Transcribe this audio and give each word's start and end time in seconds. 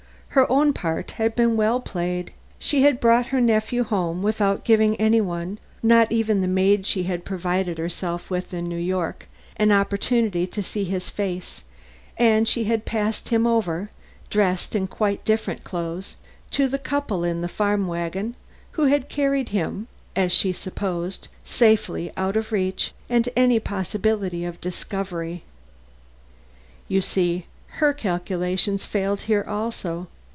Her 0.33 0.49
own 0.49 0.71
part 0.71 1.11
had 1.11 1.35
been 1.35 1.57
well 1.57 1.81
played. 1.81 2.31
She 2.57 2.83
had 2.83 3.01
brought 3.01 3.25
her 3.35 3.41
nephew 3.41 3.83
home 3.83 4.21
without 4.23 4.63
giving 4.63 4.95
any 4.95 5.19
one, 5.19 5.59
not 5.83 6.09
even 6.09 6.39
the 6.39 6.47
maid 6.47 6.87
she 6.87 7.03
had 7.03 7.25
provided 7.25 7.77
herself 7.77 8.29
with 8.29 8.53
in 8.53 8.69
New 8.69 8.77
York, 8.79 9.27
an 9.57 9.73
opportunity 9.73 10.47
to 10.47 10.63
see 10.63 10.85
his 10.85 11.09
face; 11.09 11.63
and 12.17 12.47
she 12.47 12.63
had 12.63 12.85
passed 12.85 13.27
him 13.27 13.45
over, 13.45 13.89
dressed 14.29 14.73
in 14.73 14.87
quite 14.87 15.25
different 15.25 15.65
clothes, 15.65 16.15
to 16.51 16.69
the 16.69 16.79
couple 16.79 17.25
in 17.25 17.41
the 17.41 17.49
farm 17.49 17.85
wagon, 17.85 18.35
who 18.71 18.85
had 18.85 19.09
carried 19.09 19.49
him, 19.49 19.87
as 20.15 20.31
she 20.31 20.53
supposed, 20.53 21.27
safely 21.43 22.09
out 22.15 22.37
of 22.37 22.53
reach 22.53 22.93
and 23.09 23.27
any 23.35 23.59
possibility 23.59 24.45
of 24.45 24.61
discovery. 24.61 25.43
You 26.87 27.01
see 27.01 27.47
her 27.81 27.91
calculations 27.91 28.85
failed 28.85 29.23
here 29.23 29.43
also. 29.45 30.07